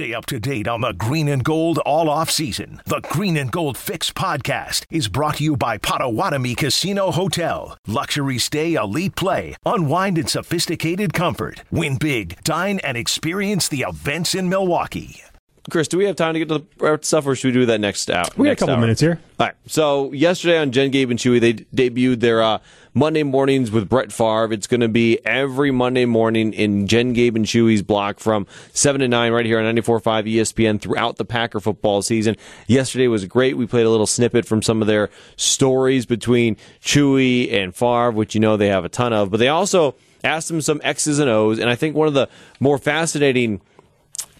Stay 0.00 0.14
up 0.14 0.24
to 0.24 0.40
date 0.40 0.66
on 0.66 0.80
the 0.80 0.94
green 0.94 1.28
and 1.28 1.44
gold 1.44 1.76
all 1.80 2.08
off 2.08 2.30
season. 2.30 2.80
The 2.86 3.02
Green 3.10 3.36
and 3.36 3.52
Gold 3.52 3.76
Fix 3.76 4.10
podcast 4.10 4.86
is 4.88 5.08
brought 5.08 5.36
to 5.36 5.44
you 5.44 5.58
by 5.58 5.76
Potawatomi 5.76 6.54
Casino 6.54 7.10
Hotel. 7.10 7.76
Luxury 7.86 8.38
stay, 8.38 8.76
elite 8.76 9.14
play, 9.14 9.56
unwind 9.66 10.16
in 10.16 10.26
sophisticated 10.26 11.12
comfort. 11.12 11.64
Win 11.70 11.98
big, 11.98 12.42
dine, 12.44 12.78
and 12.78 12.96
experience 12.96 13.68
the 13.68 13.82
events 13.86 14.34
in 14.34 14.48
Milwaukee. 14.48 15.20
Chris, 15.68 15.88
do 15.88 15.98
we 15.98 16.04
have 16.06 16.16
time 16.16 16.32
to 16.32 16.38
get 16.38 16.48
to 16.48 16.64
the 16.78 16.98
stuff, 17.02 17.26
or 17.26 17.34
should 17.34 17.48
we 17.48 17.60
do 17.60 17.66
that 17.66 17.80
next 17.80 18.10
hour? 18.10 18.24
We 18.36 18.46
got 18.46 18.52
a 18.52 18.56
couple 18.56 18.74
hour? 18.74 18.80
minutes 18.80 19.00
here. 19.00 19.20
All 19.38 19.46
right. 19.46 19.54
So 19.66 20.10
yesterday 20.12 20.58
on 20.58 20.72
Jen, 20.72 20.90
Gabe, 20.90 21.10
and 21.10 21.18
Chewy, 21.18 21.38
they 21.38 21.52
debuted 21.52 22.20
their 22.20 22.42
uh, 22.42 22.58
Monday 22.94 23.22
mornings 23.22 23.70
with 23.70 23.88
Brett 23.88 24.10
Favre. 24.10 24.52
It's 24.52 24.66
going 24.66 24.80
to 24.80 24.88
be 24.88 25.18
every 25.26 25.70
Monday 25.70 26.06
morning 26.06 26.54
in 26.54 26.86
Jen, 26.86 27.12
Gabe, 27.12 27.36
and 27.36 27.44
Chewy's 27.44 27.82
block 27.82 28.20
from 28.20 28.46
seven 28.72 29.00
to 29.02 29.08
nine, 29.08 29.32
right 29.32 29.44
here 29.44 29.60
on 29.60 29.74
94.5 29.76 30.34
ESPN 30.34 30.80
throughout 30.80 31.16
the 31.16 31.26
Packer 31.26 31.60
football 31.60 32.00
season. 32.00 32.36
Yesterday 32.66 33.08
was 33.08 33.26
great. 33.26 33.56
We 33.56 33.66
played 33.66 33.86
a 33.86 33.90
little 33.90 34.06
snippet 34.06 34.46
from 34.46 34.62
some 34.62 34.80
of 34.80 34.88
their 34.88 35.10
stories 35.36 36.06
between 36.06 36.56
Chewy 36.82 37.52
and 37.52 37.74
Favre, 37.74 38.12
which 38.12 38.34
you 38.34 38.40
know 38.40 38.56
they 38.56 38.68
have 38.68 38.86
a 38.86 38.88
ton 38.88 39.12
of, 39.12 39.30
but 39.30 39.36
they 39.36 39.48
also 39.48 39.94
asked 40.24 40.48
them 40.48 40.60
some 40.60 40.80
X's 40.82 41.18
and 41.18 41.30
O's, 41.30 41.58
and 41.58 41.70
I 41.70 41.76
think 41.76 41.96
one 41.96 42.08
of 42.08 42.14
the 42.14 42.28
more 42.58 42.78
fascinating 42.78 43.60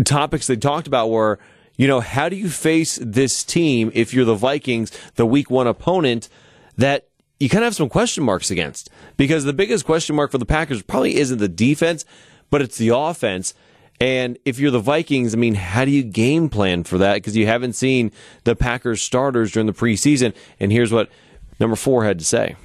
topics 0.04 0.46
they 0.46 0.56
talked 0.56 0.86
about 0.86 1.10
were, 1.10 1.38
you 1.76 1.86
know, 1.86 2.00
how 2.00 2.28
do 2.28 2.36
you 2.36 2.48
face 2.48 2.98
this 3.00 3.44
team 3.44 3.90
if 3.94 4.12
you're 4.12 4.24
the 4.24 4.34
Vikings, 4.34 4.92
the 5.14 5.26
week 5.26 5.50
one 5.50 5.66
opponent 5.66 6.28
that 6.76 7.08
you 7.38 7.48
kind 7.48 7.64
of 7.64 7.68
have 7.68 7.76
some 7.76 7.88
question 7.88 8.22
marks 8.24 8.50
against? 8.50 8.90
Because 9.16 9.44
the 9.44 9.52
biggest 9.52 9.84
question 9.84 10.16
mark 10.16 10.30
for 10.30 10.38
the 10.38 10.46
Packers 10.46 10.82
probably 10.82 11.16
isn't 11.16 11.38
the 11.38 11.48
defense, 11.48 12.04
but 12.50 12.60
it's 12.60 12.76
the 12.76 12.90
offense. 12.90 13.54
And 14.00 14.38
if 14.44 14.58
you're 14.58 14.70
the 14.70 14.80
Vikings, 14.80 15.34
I 15.34 15.36
mean, 15.36 15.54
how 15.54 15.84
do 15.84 15.90
you 15.90 16.02
game 16.02 16.48
plan 16.48 16.84
for 16.84 16.98
that? 16.98 17.14
Because 17.14 17.36
you 17.36 17.46
haven't 17.46 17.74
seen 17.74 18.12
the 18.44 18.56
Packers 18.56 19.02
starters 19.02 19.52
during 19.52 19.66
the 19.66 19.72
preseason. 19.72 20.34
And 20.58 20.72
here's 20.72 20.92
what 20.92 21.10
number 21.58 21.76
four 21.76 22.04
had 22.04 22.18
to 22.18 22.24
say. 22.24 22.56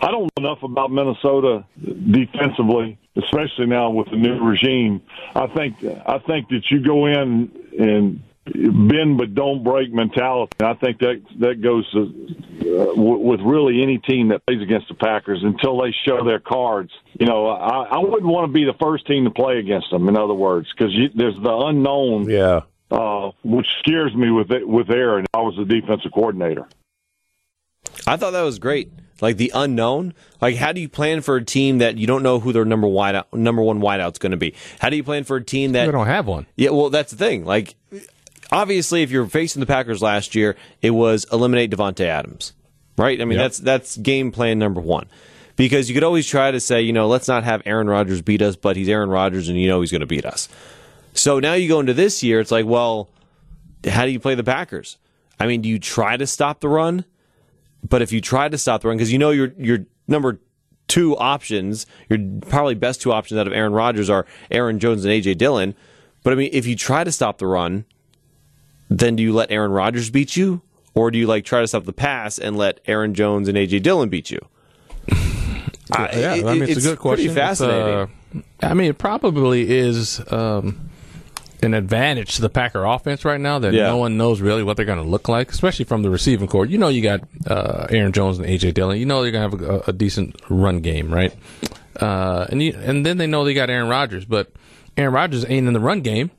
I 0.00 0.10
don't 0.10 0.30
know 0.36 0.48
enough 0.48 0.62
about 0.62 0.90
Minnesota 0.90 1.64
defensively, 1.84 2.98
especially 3.16 3.66
now 3.66 3.90
with 3.90 4.10
the 4.10 4.16
new 4.16 4.38
regime. 4.42 5.02
I 5.34 5.46
think 5.46 5.76
I 5.84 6.18
think 6.18 6.48
that 6.48 6.70
you 6.70 6.80
go 6.80 7.06
in 7.06 7.50
and 7.78 8.22
bend 8.54 9.18
but 9.18 9.34
don't 9.34 9.64
break 9.64 9.92
mentality. 9.92 10.52
I 10.60 10.74
think 10.74 10.98
that 11.00 11.20
that 11.40 11.60
goes 11.60 11.90
to, 11.92 12.00
uh, 12.00 12.84
w- 12.94 13.18
with 13.18 13.40
really 13.40 13.82
any 13.82 13.98
team 13.98 14.28
that 14.28 14.46
plays 14.46 14.62
against 14.62 14.88
the 14.88 14.94
Packers 14.94 15.42
until 15.42 15.80
they 15.80 15.92
show 16.06 16.24
their 16.24 16.38
cards. 16.38 16.92
You 17.18 17.26
know, 17.26 17.48
I, 17.48 17.84
I 17.84 17.98
wouldn't 17.98 18.30
want 18.30 18.48
to 18.48 18.52
be 18.52 18.64
the 18.64 18.74
first 18.80 19.06
team 19.06 19.24
to 19.24 19.30
play 19.30 19.58
against 19.58 19.90
them. 19.90 20.08
In 20.08 20.16
other 20.16 20.34
words, 20.34 20.68
because 20.76 20.94
there's 21.14 21.36
the 21.42 21.56
unknown. 21.56 22.30
Yeah. 22.30 22.60
Uh, 22.88 23.32
which 23.42 23.66
scares 23.80 24.14
me 24.14 24.30
with 24.30 24.52
it, 24.52 24.66
with 24.66 24.88
Aaron. 24.90 25.26
I 25.34 25.38
was 25.38 25.56
the 25.56 25.64
defensive 25.64 26.12
coordinator. 26.12 26.68
I 28.06 28.16
thought 28.16 28.30
that 28.32 28.42
was 28.42 28.58
great. 28.58 28.92
Like 29.20 29.36
the 29.38 29.50
unknown. 29.54 30.12
Like 30.40 30.56
how 30.56 30.72
do 30.72 30.80
you 30.80 30.88
plan 30.88 31.22
for 31.22 31.36
a 31.36 31.44
team 31.44 31.78
that 31.78 31.96
you 31.96 32.06
don't 32.06 32.22
know 32.22 32.38
who 32.38 32.52
their 32.52 32.64
number 32.64 32.86
wide 32.86 33.22
number 33.32 33.62
one 33.62 33.80
wideout's 33.80 34.18
going 34.18 34.32
to 34.32 34.36
be? 34.36 34.54
How 34.78 34.90
do 34.90 34.96
you 34.96 35.02
plan 35.04 35.24
for 35.24 35.36
a 35.36 35.42
team 35.44 35.72
that 35.72 35.86
We 35.86 35.92
don't 35.92 36.06
have 36.06 36.26
one. 36.26 36.46
Yeah, 36.56 36.70
well, 36.70 36.90
that's 36.90 37.12
the 37.12 37.16
thing. 37.18 37.44
Like 37.44 37.74
obviously, 38.52 39.02
if 39.02 39.10
you're 39.10 39.26
facing 39.26 39.60
the 39.60 39.66
Packers 39.66 40.02
last 40.02 40.34
year, 40.34 40.56
it 40.82 40.90
was 40.90 41.26
eliminate 41.32 41.70
Davante 41.70 42.04
Adams, 42.04 42.52
right? 42.98 43.20
I 43.20 43.24
mean, 43.24 43.38
Yep. 43.38 43.44
that's 43.44 43.58
that's 43.58 43.96
game 43.96 44.32
plan 44.32 44.58
number 44.58 44.80
one. 44.80 45.06
Because 45.56 45.88
you 45.88 45.94
could 45.94 46.04
always 46.04 46.26
try 46.26 46.50
to 46.50 46.60
say, 46.60 46.82
you 46.82 46.92
know, 46.92 47.06
let's 47.08 47.28
not 47.28 47.42
have 47.44 47.62
Aaron 47.64 47.88
Rodgers 47.88 48.20
beat 48.20 48.42
us, 48.42 48.56
but 48.56 48.76
he's 48.76 48.90
Aaron 48.90 49.08
Rodgers, 49.08 49.48
and 49.48 49.58
you 49.58 49.68
know 49.68 49.80
he's 49.80 49.90
going 49.90 50.00
to 50.02 50.06
beat 50.06 50.26
us. 50.26 50.50
So 51.14 51.40
now 51.40 51.54
you 51.54 51.66
go 51.66 51.80
into 51.80 51.94
this 51.94 52.22
year, 52.22 52.40
it's 52.40 52.50
like, 52.50 52.66
well, 52.66 53.08
how 53.88 54.04
do 54.04 54.10
you 54.10 54.20
play 54.20 54.34
the 54.34 54.44
Packers? 54.44 54.98
I 55.40 55.46
mean, 55.46 55.62
do 55.62 55.70
you 55.70 55.78
try 55.78 56.18
to 56.18 56.26
stop 56.26 56.60
the 56.60 56.68
run? 56.68 57.06
But 57.88 58.02
if 58.02 58.12
you 58.12 58.20
try 58.20 58.48
to 58.48 58.58
stop 58.58 58.82
the 58.82 58.88
run, 58.88 58.96
because 58.96 59.12
you 59.12 59.18
know 59.18 59.30
your 59.30 59.52
your 59.58 59.78
number 60.08 60.40
two 60.88 61.16
options, 61.16 61.86
your 62.08 62.18
probably 62.48 62.74
best 62.74 63.00
two 63.02 63.12
options 63.12 63.38
out 63.38 63.46
of 63.46 63.52
Aaron 63.52 63.72
Rodgers 63.72 64.08
are 64.08 64.24
Aaron 64.50 64.78
Jones 64.78 65.04
and 65.04 65.12
AJ 65.12 65.36
Dillon. 65.38 65.74
But 66.22 66.32
I 66.32 66.36
mean, 66.36 66.50
if 66.52 66.66
you 66.66 66.74
try 66.76 67.04
to 67.04 67.12
stop 67.12 67.38
the 67.38 67.46
run, 67.46 67.84
then 68.88 69.16
do 69.16 69.22
you 69.22 69.32
let 69.32 69.50
Aaron 69.50 69.70
Rodgers 69.72 70.10
beat 70.10 70.36
you, 70.36 70.62
or 70.94 71.10
do 71.10 71.18
you 71.18 71.26
like 71.26 71.44
try 71.44 71.60
to 71.60 71.66
stop 71.68 71.84
the 71.84 71.92
pass 71.92 72.38
and 72.38 72.56
let 72.56 72.80
Aaron 72.86 73.14
Jones 73.14 73.48
and 73.48 73.56
AJ 73.56 73.82
Dillon 73.82 74.08
beat 74.08 74.30
you? 74.30 74.40
I- 75.08 76.10
yeah, 76.12 76.34
it- 76.34 76.44
I 76.44 76.52
mean, 76.54 76.62
it's, 76.62 76.72
it's 76.78 76.86
a 76.86 76.90
good 76.90 76.98
question. 76.98 77.26
pretty 77.26 77.40
It's, 77.40 77.60
uh, 77.60 77.66
fascinating. 77.66 78.44
I 78.60 78.74
mean, 78.74 78.90
it 78.90 78.98
probably 78.98 79.70
is 79.70 80.20
um, 80.32 80.90
an 81.62 81.74
advantage 81.74 82.36
to 82.36 82.42
the 82.42 82.50
Packer 82.50 82.84
offense 82.84 83.24
right 83.24 83.40
now 83.40 83.58
that 83.58 83.72
Yeah. 83.72 83.88
no 83.88 83.96
one 83.96 84.16
knows 84.16 84.40
really 84.40 84.62
what 84.62 84.76
they're 84.76 84.86
going 84.86 85.02
to 85.02 85.08
look 85.08 85.28
like, 85.28 85.50
especially 85.50 85.84
from 85.84 86.02
the 86.02 86.10
receiving 86.10 86.48
core. 86.48 86.66
You 86.66 86.78
know, 86.78 86.88
you 86.88 87.02
got 87.02 87.20
uh, 87.46 87.86
Aaron 87.90 88.12
Jones 88.12 88.38
and 88.38 88.46
AJ 88.46 88.74
Dillon. 88.74 88.98
You 88.98 89.06
know, 89.06 89.22
they're 89.22 89.30
going 89.32 89.50
to 89.50 89.58
have 89.66 89.70
a, 89.86 89.90
a 89.90 89.92
decent 89.92 90.36
run 90.50 90.80
game, 90.80 91.12
right? 91.12 91.34
Uh, 92.00 92.46
and 92.50 92.62
you, 92.62 92.74
and 92.76 93.06
then 93.06 93.16
they 93.16 93.26
know 93.26 93.44
they 93.44 93.54
got 93.54 93.70
Aaron 93.70 93.88
Rodgers, 93.88 94.24
but 94.24 94.52
Aaron 94.96 95.14
Rodgers 95.14 95.44
ain't 95.48 95.66
in 95.66 95.72
the 95.72 95.80
run 95.80 96.00
game, 96.02 96.30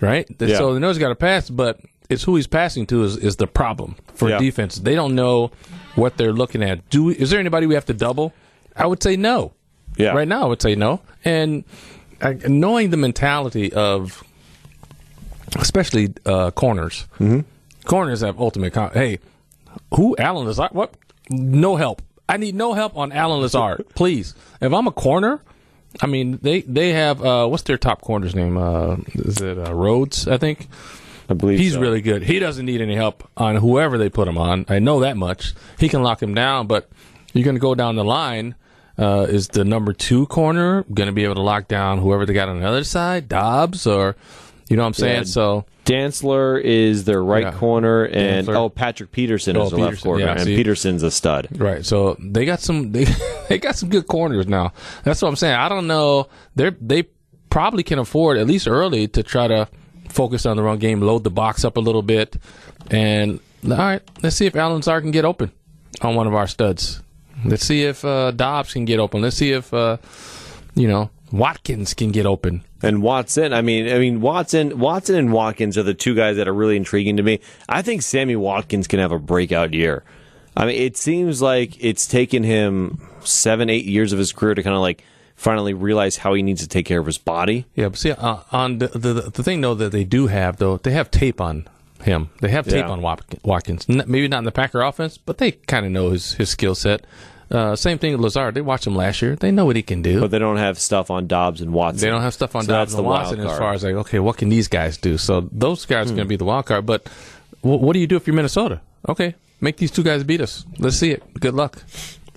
right? 0.00 0.26
Yeah. 0.38 0.58
So 0.58 0.74
they 0.74 0.80
know 0.80 0.88
he's 0.88 0.98
got 0.98 1.08
to 1.08 1.14
pass, 1.14 1.48
but 1.48 1.80
it's 2.10 2.22
who 2.22 2.36
he's 2.36 2.46
passing 2.46 2.86
to 2.88 3.02
is, 3.02 3.16
is 3.16 3.36
the 3.36 3.46
problem 3.46 3.96
for 4.14 4.28
Yeah. 4.28 4.38
defense. 4.38 4.76
They 4.76 4.94
don't 4.94 5.14
know 5.14 5.50
what 5.94 6.16
they're 6.18 6.32
looking 6.34 6.62
at. 6.62 6.88
Do 6.90 7.04
we, 7.04 7.14
is 7.14 7.30
there 7.30 7.40
anybody 7.40 7.66
we 7.66 7.74
have 7.74 7.86
to 7.86 7.94
double? 7.94 8.32
I 8.76 8.86
would 8.86 9.02
say 9.02 9.16
no. 9.16 9.54
Yeah. 9.96 10.10
Right 10.12 10.28
now, 10.28 10.42
I 10.42 10.46
would 10.46 10.60
say 10.60 10.74
no. 10.74 11.00
And 11.24 11.64
uh, 12.20 12.34
knowing 12.46 12.90
the 12.90 12.98
mentality 12.98 13.72
of, 13.72 14.22
especially 15.56 16.14
uh, 16.24 16.50
corners, 16.50 17.06
mm-hmm. 17.18 17.40
corners 17.84 18.20
have 18.20 18.40
ultimate. 18.40 18.72
Con- 18.72 18.92
hey, 18.92 19.18
who 19.94 20.16
Allen 20.18 20.46
Lazard? 20.46 20.72
What? 20.72 20.94
No 21.30 21.76
help. 21.76 22.02
I 22.28 22.36
need 22.36 22.54
no 22.54 22.74
help 22.74 22.96
on 22.96 23.12
Allen 23.12 23.40
Lazard, 23.40 23.84
please. 23.94 24.34
If 24.60 24.72
I'm 24.72 24.86
a 24.86 24.92
corner, 24.92 25.42
I 26.00 26.06
mean 26.06 26.38
they 26.42 26.62
they 26.62 26.92
have 26.92 27.24
uh, 27.24 27.46
what's 27.46 27.62
their 27.64 27.78
top 27.78 28.02
corner's 28.02 28.34
name? 28.34 28.56
Uh, 28.56 28.96
is 29.14 29.40
it 29.40 29.58
uh, 29.58 29.74
Rhodes? 29.74 30.28
I 30.28 30.38
think. 30.38 30.68
I 31.28 31.34
believe 31.34 31.58
He's 31.58 31.72
so. 31.72 31.80
really 31.80 32.00
good. 32.00 32.22
He 32.22 32.38
doesn't 32.38 32.64
need 32.64 32.80
any 32.80 32.94
help 32.94 33.28
on 33.36 33.56
whoever 33.56 33.98
they 33.98 34.08
put 34.08 34.28
him 34.28 34.38
on. 34.38 34.64
I 34.68 34.78
know 34.78 35.00
that 35.00 35.16
much. 35.16 35.54
He 35.78 35.88
can 35.88 36.02
lock 36.02 36.22
him 36.22 36.34
down, 36.34 36.68
but 36.68 36.88
you're 37.32 37.44
going 37.44 37.56
to 37.56 37.60
go 37.60 37.74
down 37.74 37.96
the 37.96 38.04
line. 38.04 38.54
Uh, 38.98 39.26
is 39.28 39.48
the 39.48 39.62
number 39.62 39.92
two 39.92 40.24
corner 40.26 40.82
going 40.84 41.06
to 41.06 41.12
be 41.12 41.24
able 41.24 41.34
to 41.34 41.42
lock 41.42 41.68
down 41.68 41.98
whoever 41.98 42.24
they 42.24 42.32
got 42.32 42.48
on 42.48 42.60
the 42.60 42.66
other 42.66 42.82
side, 42.82 43.28
Doubs, 43.28 43.86
or 43.86 44.16
you 44.68 44.76
know 44.76 44.82
what 44.82 44.88
I'm 44.88 44.94
saying? 44.94 45.16
Yeah. 45.18 45.24
So 45.24 45.64
Dantzler 45.84 46.60
is 46.60 47.04
their 47.04 47.22
right 47.22 47.44
Yeah. 47.44 47.52
corner, 47.52 48.04
and 48.04 48.46
Dantzler. 48.46 48.56
oh, 48.56 48.68
Patrick 48.68 49.12
Peterson 49.12 49.56
Oh, 49.56 49.64
is 49.64 49.70
the 49.70 49.76
left 49.76 50.02
corner, 50.02 50.24
yeah, 50.24 50.32
and 50.32 50.40
see. 50.42 50.56
Peterson's 50.56 51.02
a 51.02 51.10
stud. 51.10 51.48
right, 51.52 51.84
so 51.84 52.16
they 52.20 52.44
got 52.44 52.60
some 52.60 52.92
they 52.92 53.06
they 53.48 53.58
got 53.58 53.76
some 53.76 53.88
good 53.88 54.06
corners 54.06 54.46
now. 54.46 54.72
That's 55.04 55.22
what 55.22 55.28
I'm 55.28 55.36
saying. 55.36 55.54
I 55.54 55.68
don't 55.68 55.86
know. 55.86 56.28
They 56.56 56.70
they 56.80 57.04
probably 57.50 57.82
can 57.82 57.98
afford 57.98 58.36
at 58.38 58.46
least 58.46 58.66
early 58.68 59.08
to 59.08 59.22
try 59.22 59.46
to 59.48 59.68
focus 60.08 60.46
on 60.46 60.56
the 60.56 60.62
run 60.62 60.78
game, 60.78 61.00
load 61.00 61.24
the 61.24 61.30
box 61.30 61.64
up 61.64 61.76
a 61.76 61.80
little 61.80 62.02
bit, 62.02 62.36
and 62.90 63.40
all 63.64 63.76
right, 63.76 64.02
let's 64.22 64.36
see 64.36 64.46
if 64.46 64.54
Allen 64.56 64.76
Lazard 64.76 65.02
can 65.02 65.10
get 65.12 65.24
open 65.24 65.50
on 66.02 66.14
one 66.14 66.26
of 66.26 66.34
our 66.34 66.46
studs. 66.46 67.02
Let's 67.44 67.64
see 67.66 67.82
if 67.84 68.04
uh, 68.04 68.30
Doubs 68.30 68.72
can 68.72 68.84
get 68.86 68.98
open. 68.98 69.20
Let's 69.22 69.36
see 69.36 69.52
if 69.52 69.72
uh, 69.74 69.98
you 70.74 70.88
know 70.88 71.10
Watkins 71.32 71.94
can 71.94 72.12
get 72.12 72.26
open. 72.26 72.62
And 72.82 73.02
Watson, 73.02 73.52
I 73.52 73.62
mean, 73.62 73.88
I 73.92 73.98
mean 73.98 74.20
Watson, 74.20 74.78
Watson 74.78 75.16
and 75.16 75.32
Watkins 75.32 75.76
are 75.76 75.82
the 75.82 75.94
two 75.94 76.14
guys 76.14 76.36
that 76.36 76.46
are 76.46 76.54
really 76.54 76.76
intriguing 76.76 77.16
to 77.16 77.22
me. 77.22 77.40
I 77.68 77.82
think 77.82 78.02
Sammy 78.02 78.36
Watkins 78.36 78.86
can 78.86 79.00
have 79.00 79.12
a 79.12 79.18
breakout 79.18 79.74
year. 79.74 80.04
I 80.56 80.66
mean, 80.66 80.76
it 80.80 80.96
seems 80.96 81.42
like 81.42 81.82
it's 81.82 82.06
taken 82.06 82.42
him 82.44 83.00
seven, 83.20 83.68
eight 83.70 83.84
years 83.86 84.12
of 84.12 84.18
his 84.18 84.32
career 84.32 84.54
to 84.54 84.62
kind 84.62 84.74
of 84.76 84.80
like 84.82 85.02
finally 85.34 85.74
realize 85.74 86.16
how 86.18 86.32
he 86.34 86.42
needs 86.42 86.62
to 86.62 86.68
take 86.68 86.86
care 86.86 87.00
of 87.00 87.06
his 87.06 87.18
body. 87.18 87.66
Yeah, 87.74 87.88
but 87.88 87.98
see, 87.98 88.12
uh, 88.12 88.38
on 88.52 88.78
the, 88.78 88.86
the 88.88 89.12
the 89.30 89.42
thing 89.42 89.60
though 89.60 89.74
that 89.74 89.92
they 89.92 90.04
do 90.04 90.28
have 90.28 90.56
though, 90.58 90.78
they 90.78 90.92
have 90.92 91.10
tape 91.10 91.40
on 91.40 91.66
him. 92.02 92.30
They 92.40 92.48
have 92.48 92.64
tape 92.66 92.84
Yeah. 92.86 92.88
on 92.90 93.02
Watkins. 93.42 93.88
Maybe 93.88 94.28
not 94.28 94.38
in 94.38 94.44
the 94.44 94.52
Packer 94.52 94.80
offense, 94.82 95.18
but 95.18 95.38
they 95.38 95.52
kind 95.52 95.84
of 95.84 95.92
know 95.92 96.10
his 96.10 96.34
his 96.34 96.48
skill 96.50 96.74
set. 96.74 97.04
Uh, 97.50 97.76
same 97.76 97.98
thing 97.98 98.12
with 98.12 98.20
Lazard. 98.20 98.54
They 98.54 98.60
watched 98.60 98.86
him 98.86 98.96
last 98.96 99.22
year. 99.22 99.36
They 99.36 99.52
know 99.52 99.64
what 99.64 99.76
he 99.76 99.82
can 99.82 100.02
do. 100.02 100.20
But 100.20 100.30
they 100.32 100.38
don't 100.38 100.56
have 100.56 100.78
stuff 100.78 101.10
on 101.10 101.26
Doubs 101.28 101.60
and 101.60 101.72
Watson. 101.72 102.00
they 102.00 102.08
don't 102.10 102.22
have 102.22 102.34
stuff 102.34 102.56
on 102.56 102.64
So 102.64 102.72
Doubs 102.72 102.94
and 102.94 103.04
Watson 103.06 103.40
as 103.40 103.56
far 103.58 103.72
as 103.72 103.84
like, 103.84 103.94
okay, 103.94 104.18
what 104.18 104.36
can 104.36 104.48
these 104.48 104.66
guys 104.68 104.96
do? 104.96 105.16
So 105.16 105.48
those 105.52 105.86
guys 105.86 106.10
are 106.10 106.14
going 106.14 106.26
to 106.26 106.28
be 106.28 106.36
the 106.36 106.44
wild 106.44 106.66
card. 106.66 106.86
But 106.86 107.06
wh- 107.60 107.66
what 107.80 107.92
do 107.92 108.00
you 108.00 108.06
do 108.06 108.16
if 108.16 108.26
you're 108.26 108.34
Minnesota? 108.34 108.80
Okay, 109.08 109.36
make 109.60 109.76
these 109.76 109.90
two 109.92 110.02
guys 110.02 110.24
beat 110.24 110.40
us. 110.40 110.64
Let's 110.78 110.96
see 110.96 111.12
it. 111.12 111.22
Good 111.38 111.54
luck. 111.54 111.82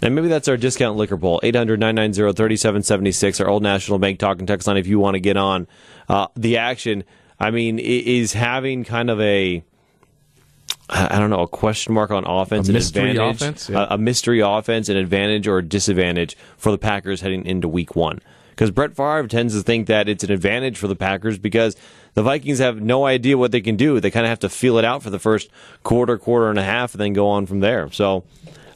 And 0.01 0.15
maybe 0.15 0.27
that's 0.27 0.47
our 0.47 0.55
discount 0.57 0.95
liquor 0.97 1.17
bowl. 1.17 1.39
800 1.43 1.79
990 1.79 2.33
3776, 2.33 3.41
our 3.41 3.49
old 3.49 3.63
National 3.63 3.99
Bank 3.99 4.19
talking 4.19 4.45
text 4.45 4.67
line 4.67 4.77
if 4.77 4.87
you 4.87 4.99
want 4.99 5.15
to 5.15 5.19
get 5.19 5.35
on 5.37 5.67
uh, 6.07 6.27
the 6.35 6.57
action. 6.57 7.03
I 7.39 7.51
mean, 7.51 7.79
is 7.79 8.33
having 8.33 8.83
kind 8.83 9.09
of 9.09 9.19
a, 9.19 9.63
I 10.89 11.19
don't 11.19 11.29
know, 11.29 11.41
a 11.41 11.47
question 11.47 11.93
mark 11.93 12.11
on 12.11 12.25
offense, 12.25 12.67
A 12.67 12.71
an 12.71 12.73
mystery 12.73 13.11
advantage, 13.11 13.35
offense? 13.41 13.69
Yeah. 13.69 13.85
a, 13.89 13.93
a 13.95 13.97
mystery 13.97 14.39
offense, 14.39 14.89
an 14.89 14.97
advantage 14.97 15.47
or 15.47 15.59
a 15.59 15.63
disadvantage 15.63 16.35
for 16.57 16.71
the 16.71 16.77
Packers 16.77 17.21
heading 17.21 17.45
into 17.45 17.67
week 17.67 17.95
one? 17.95 18.19
because 18.49 18.71
Brett 18.71 18.93
Favre 18.93 19.25
tends 19.29 19.55
to 19.55 19.63
think 19.63 19.87
that 19.87 20.09
it's 20.09 20.21
an 20.25 20.31
advantage 20.33 20.77
for 20.77 20.87
the 20.89 20.95
Packers 20.95 21.37
because 21.37 21.77
the 22.13 22.21
Vikings 22.21 22.59
have 22.59 22.81
no 22.81 23.05
idea 23.05 23.37
what 23.37 23.53
they 23.53 23.61
can 23.61 23.77
do. 23.77 24.01
They 24.01 24.11
kind 24.11 24.25
of 24.25 24.29
have 24.31 24.39
to 24.39 24.49
feel 24.49 24.77
it 24.77 24.83
out 24.83 25.01
for 25.01 25.09
the 25.09 25.17
first 25.17 25.49
quarter, 25.83 26.17
quarter 26.17 26.49
and 26.49 26.59
a 26.59 26.63
half, 26.63 26.93
and 26.93 26.99
then 26.99 27.13
go 27.13 27.29
on 27.29 27.45
from 27.45 27.61
there. 27.61 27.89
So, 27.93 28.25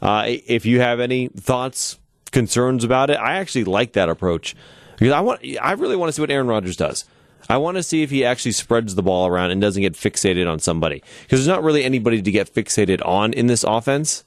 uh, 0.00 0.22
if 0.26 0.66
you 0.66 0.78
have 0.80 1.00
any 1.00 1.26
thoughts, 1.26 1.98
concerns 2.30 2.84
about 2.84 3.10
it, 3.10 3.14
I 3.18 3.38
actually 3.38 3.64
like 3.64 3.94
that 3.94 4.08
approach 4.08 4.54
because 4.98 5.12
I 5.12 5.20
want, 5.20 5.40
I 5.60 5.72
really 5.72 5.96
want 5.96 6.10
to 6.10 6.12
see 6.12 6.22
what 6.22 6.30
Aaron 6.30 6.46
Rodgers 6.46 6.76
does. 6.76 7.04
I 7.48 7.56
want 7.56 7.76
to 7.76 7.82
see 7.82 8.02
if 8.02 8.10
he 8.10 8.24
actually 8.24 8.52
spreads 8.52 8.94
the 8.94 9.02
ball 9.02 9.26
around 9.26 9.50
and 9.50 9.60
doesn't 9.60 9.82
get 9.82 9.94
fixated 9.94 10.50
on 10.50 10.58
somebody 10.58 11.02
because 11.22 11.40
there's 11.40 11.48
not 11.48 11.62
really 11.62 11.84
anybody 11.84 12.22
to 12.22 12.30
get 12.30 12.52
fixated 12.52 13.04
on 13.06 13.32
in 13.32 13.46
this 13.46 13.64
offense. 13.64 14.24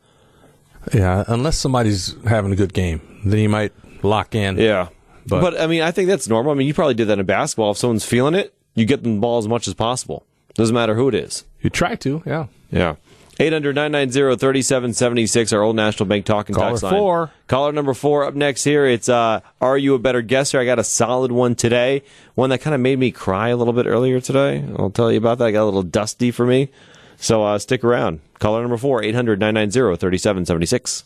Yeah, 0.94 1.24
unless 1.28 1.58
somebody's 1.58 2.16
having 2.26 2.52
a 2.52 2.56
good 2.56 2.74
game, 2.74 3.02
then 3.26 3.40
you 3.40 3.50
might 3.50 3.74
lock 4.04 4.36
in. 4.36 4.58
Yeah. 4.58 4.90
But, 5.28 5.42
but, 5.42 5.60
I 5.60 5.66
mean, 5.66 5.82
I 5.82 5.90
think 5.90 6.08
that's 6.08 6.28
normal. 6.28 6.52
I 6.52 6.56
mean, 6.56 6.68
you 6.68 6.74
probably 6.76 6.94
did 6.94 7.08
that 7.08 7.18
in 7.18 7.26
basketball. 7.26 7.72
If 7.72 7.78
someone's 7.78 8.06
feeling 8.06 8.36
it, 8.36 8.54
you 8.76 8.86
get 8.86 9.02
them 9.02 9.16
the 9.16 9.22
ball 9.22 9.40
as 9.40 9.48
much 9.48 9.68
as 9.68 9.74
possible. 9.74 10.24
Doesn't 10.54 10.76
matter 10.76 10.94
who 10.94 11.08
it 11.08 11.16
is. 11.16 11.46
You 11.62 11.72
try 11.72 11.96
to, 11.96 12.22
yeah. 12.26 12.46
Yeah. 12.70 12.96
800 13.40 13.76
990 13.76 14.38
3776, 14.38 15.52
our 15.54 15.62
old 15.62 15.76
National 15.76 16.08
Bank 16.08 16.26
talking 16.26 16.56
Caller 16.56 16.70
text 16.72 16.84
line. 16.84 16.94
four. 16.94 17.32
Caller 17.48 17.72
number 17.74 17.94
four 17.94 18.24
up 18.26 18.34
next 18.34 18.64
here. 18.64 18.86
It's 18.86 19.10
uh, 19.10 19.42
Are 19.60 19.78
You 19.78 19.94
a 19.96 20.00
Better 20.00 20.22
Guesser? 20.22 20.60
I 20.60 20.66
got 20.66 20.80
a 20.80 20.84
solid 20.84 21.32
one 21.32 21.56
today. 21.56 22.04
One 22.36 22.50
that 22.52 22.60
kind 22.60 22.74
of 22.74 22.80
made 22.80 22.98
me 22.98 23.12
cry 23.12 23.50
a 23.50 23.58
little 23.58 23.74
bit 23.74 23.88
earlier 23.88 24.22
today. 24.22 24.64
I'll 24.80 24.90
tell 24.90 25.12
you 25.12 25.18
about 25.18 25.40
that. 25.40 25.46
I 25.48 25.52
got 25.52 25.64
a 25.64 25.66
little 25.66 25.84
dusty 25.84 26.32
for 26.32 26.46
me. 26.46 26.70
So 27.18 27.44
uh, 27.44 27.60
stick 27.60 27.84
around. 27.84 28.22
Caller 28.40 28.62
number 28.62 28.78
four, 28.78 29.04
800 29.04 29.40
990 29.40 29.98
3776. 29.98 31.04